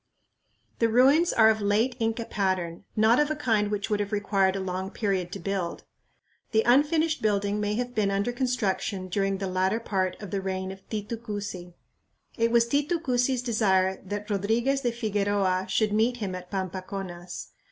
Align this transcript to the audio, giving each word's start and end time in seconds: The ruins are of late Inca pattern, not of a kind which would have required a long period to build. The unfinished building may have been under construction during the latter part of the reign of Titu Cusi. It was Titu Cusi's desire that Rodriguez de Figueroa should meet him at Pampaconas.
The 0.79 0.89
ruins 0.89 1.31
are 1.31 1.51
of 1.51 1.61
late 1.61 1.95
Inca 1.99 2.25
pattern, 2.25 2.85
not 2.95 3.19
of 3.19 3.29
a 3.29 3.35
kind 3.35 3.69
which 3.69 3.87
would 3.91 3.99
have 3.99 4.11
required 4.11 4.55
a 4.55 4.59
long 4.59 4.89
period 4.89 5.31
to 5.33 5.39
build. 5.39 5.83
The 6.53 6.63
unfinished 6.63 7.21
building 7.21 7.59
may 7.61 7.75
have 7.75 7.93
been 7.93 8.09
under 8.09 8.31
construction 8.31 9.09
during 9.09 9.37
the 9.37 9.45
latter 9.45 9.79
part 9.79 10.19
of 10.19 10.31
the 10.31 10.41
reign 10.41 10.71
of 10.71 10.81
Titu 10.89 11.17
Cusi. 11.17 11.75
It 12.35 12.49
was 12.49 12.67
Titu 12.67 12.99
Cusi's 12.99 13.43
desire 13.43 14.01
that 14.03 14.27
Rodriguez 14.27 14.81
de 14.81 14.91
Figueroa 14.91 15.67
should 15.69 15.93
meet 15.93 16.17
him 16.17 16.33
at 16.33 16.49
Pampaconas. 16.49 17.49